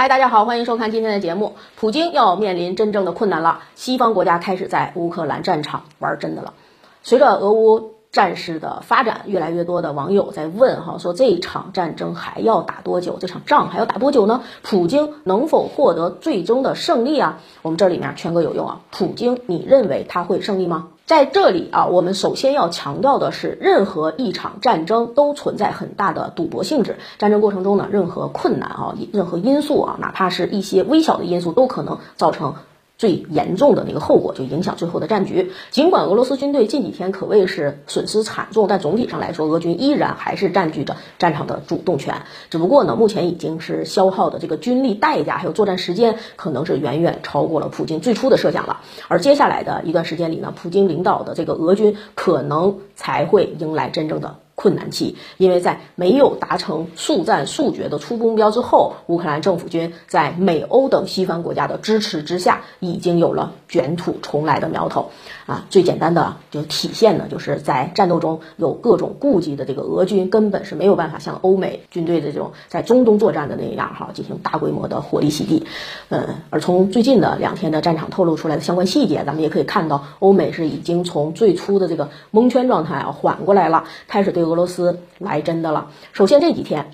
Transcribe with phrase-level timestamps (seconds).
[0.00, 1.56] 嗨，大家好，欢迎收看今天的节目。
[1.76, 6.54] 普京要面临真正的困难了，西方国家开始在乌克兰战场玩真的了。
[7.02, 13.18] 随着俄乌战事的发展，越来越多的网友在问哈，说这场战争还要打多久？
[13.20, 14.40] 这场仗还要打多久呢？
[14.62, 17.38] 普京能否获得最终的胜利啊？
[17.60, 20.88] 我们这里面圈哥有用啊，普京，你认为他会胜利吗？
[21.10, 26.98] 在这里啊，我们首先要强调的是，任何一场战争都存在很大的赌博性质。
[27.18, 32.54] 战争过程中呢，任何困难啊，任何因素啊，哪怕是一些微小的因素，都可能造成。
[33.00, 35.52] 最严重的那个后果就影响最后的战局。
[35.70, 42.26] 尽管俄罗斯军队近几天可谓是损失惨重，但总体上来说，俄军依然还是占据着战场的主动权。
[42.50, 48.80] 只不过呢，目前已经是消耗的这个军力代价还有作战时间，可能是远远超过了普京最初的设想了。
[49.08, 54.36] 而接下来的一段时间里呢，普京领导的这个俄军可能才会迎来真正的。
[54.60, 65.10] 困难期，因为在没有达成速战速决的初步目标之后，乌克兰政府军在美欧等西方国家的支持之下，已经有了卷土重来的苗头。
[65.46, 75.66] 啊，最简单的就体现呢，就是在战斗中有各种顾忌的这个俄军，根本是没有办法像欧美军队的这种在中东作战的那样哈，进行大规模的火力洗地。
[76.10, 85.90] 嗯，而从最近的两天的战场透露出来的相关细节，咱们也可以看到，欧美是已经从最初的这个蒙圈状态啊缓过来了，开始对俄罗斯来真的了。
[86.12, 86.90] 首先这几天，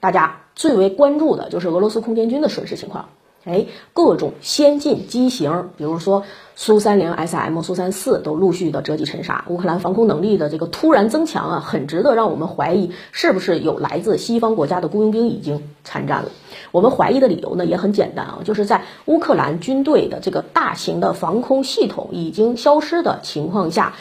[0.00, 3.08] 大家最为关注的就是俄罗斯空间军的损失情况。
[3.44, 6.22] 哎，各种先进机型，比如说
[6.54, 9.44] 苏三零 SM、苏三四都陆续的折戟沉沙。
[9.48, 16.30] 乌克兰防空能力的这个突然增强啊，很值得让我们怀疑，是不是有来自西方国家的雇佣兵已经参战了？
[16.70, 23.92] 我们怀疑的理由呢也很简单啊，就是在乌克兰军队的这个大型的防空系统已经消失的情况下，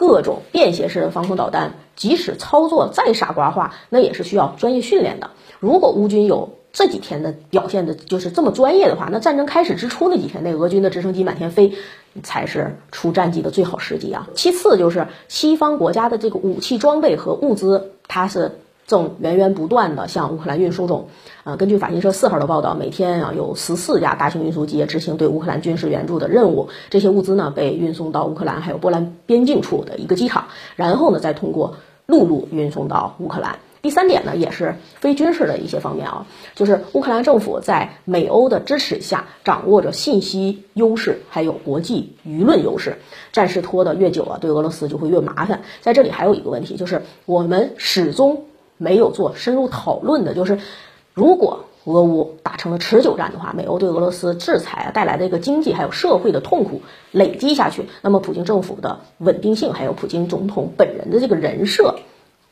[0.00, 5.28] 各种便携式的防空导弹，即使操作再傻瓜化，那也是需要专业训练的。
[5.58, 11.74] 如果乌军有这几天的表现的就是这么专业的话，那战争开始之初那几天，那俄军的直升机满天飞，
[12.22, 14.26] 才是出战绩的最好时机啊。
[14.34, 18.52] 其次就是西方国家的这个武器装备和物资，它是
[18.90, 21.06] 正源源不断的向乌克兰运输中。
[21.44, 33.60] 啊，根据法新社四号的报道，每天啊有十四架大型运输机执行对乌克兰军事援助的任务，这些物资呢被运送到乌克兰还有波兰边境处的一个机场，然后呢再通过陆路运送到乌克兰。
[33.82, 42.98] 第三点呢，也是非军事的一些方面啊，就是乌克兰政府在美欧的支持下，掌握着信息优势，还有国际舆论优势。
[43.32, 45.62] 战事拖得越久啊，对俄罗斯就会越麻烦。
[45.80, 48.44] 在这里还有一个问题，就是我们始终
[48.80, 50.58] 没有做深入讨论的，就是
[51.12, 56.80] 如果俄乌打成了持久战的话，美欧对俄罗斯制裁带来的一个经济还有社会的痛苦
[57.12, 61.96] 累积下去，那么普京政府的稳定性，还有普京总统本人的这个人设，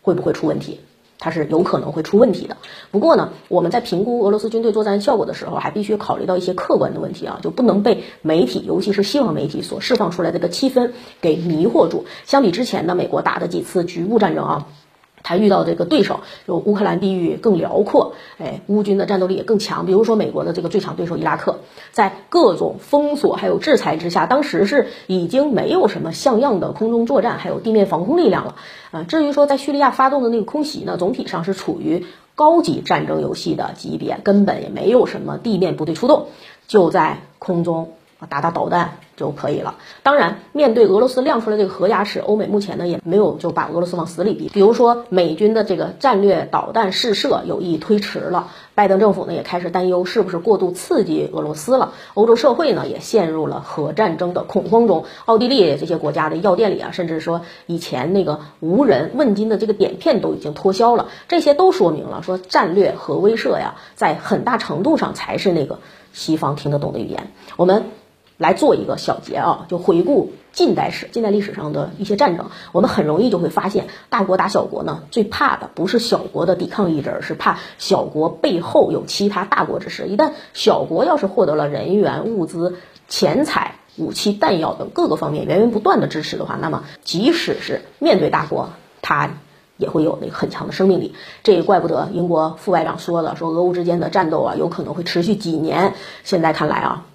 [0.00, 0.80] 会不会出问题？
[1.18, 2.56] 它是有可能会出问题的。
[2.90, 10.90] 不过呢，我们在评估俄罗斯军队作战效果的时候，还必须考虑到一些客观的问题啊，就不能被媒体，尤其是西方媒体所释放出来的这个气氛
[11.22, 12.04] 给迷惑住。
[12.26, 14.66] 相比之前呢，美国打的几次局部战争啊。
[15.24, 19.86] 他遇到这个对手，就乌克兰地域更辽阔，哎，乌军的战斗力也更强。
[19.86, 21.58] 比如说美国的这个最强对手伊拉克，
[21.90, 28.54] 在各种封锁还有制裁之下，当时是已经没有什么像样的空中作战还有地面防空力量了。
[28.92, 36.26] 啊，至于说在叙利亚发动的那个空袭呢，总体上是处于高级战争游戏的级别，根本也没有什么地面部队出动，
[36.68, 37.94] 就在空中。
[38.28, 39.76] 打打导弹就可以了。
[40.02, 44.50] 当然，面对俄罗斯亮出来这个核牙齿，欧美目前呢也没有就把俄罗斯往死里逼。
[44.52, 51.92] 比如说，美军的这个战略导弹试射有意推迟了，拜登政府呢也开始担忧是不是过度刺激俄罗斯了。
[52.14, 55.04] 欧洲社会呢也陷入了核战争的恐慌中。
[55.26, 61.08] 奥地利这些国家的药店里啊，甚至说以前那个无人问津的这个碘片都已经脱销了。
[61.28, 65.78] 这些都说明了说战略核威慑呀，在很大程度上才是那个
[66.12, 67.30] 西方听得懂的语言。
[67.56, 67.84] 我们。
[68.36, 80.08] 来做一个小结啊，就回顾近代史、近代历史上的一些战争，我们很容易就会发现，大国打小国呢，最怕的不是小国的抵抗意志，而是怕小国背后有其他大国之势。
[80.08, 82.76] 一旦小国要是获得了人员、物资、
[83.08, 88.70] 钱财、武器、弹药等各个方面源源不断的支持的话，那么即使是面对大国，
[89.00, 89.30] 它
[89.76, 91.14] 也会有那个很强的生命力。
[91.44, 95.94] 这也怪不得英国副外长说了，说俄乌之间的战斗啊，有可能会持续几年。
[96.24, 97.06] 现在看来啊。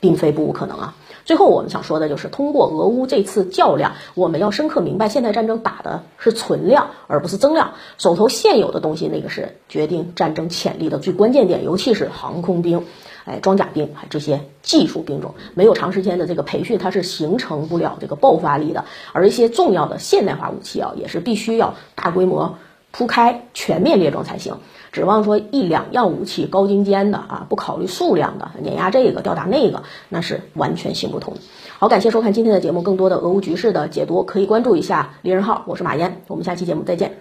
[0.00, 0.94] 并非不无可能啊！
[1.26, 7.74] 最后我们想说的就是，通过俄乌这次较量，我们要深刻明白，现代战争打的是存量，而不是增量。
[7.98, 12.86] 手头现有的东西，那个是决定战争潜力的最关键点，尤其是航空兵、
[13.26, 18.86] 哎装甲兵，这些技术兵种，没有长时间的这个培训，它是形成不了这个爆发力的。
[19.12, 22.56] 而一些重要的现代化武器啊，也是必须要大规模。
[22.92, 24.56] 铺开全面列装才行。
[24.92, 31.34] 指望说一两样武器高精尖的啊，不考虑数量的碾压这个吊打那个，那是完全行不通。
[31.78, 37.20] 好，感谢收看今天的节目，更多的俄乌局势的解读可以关注一下李仁浩，我是马岩，我们下期节目再见。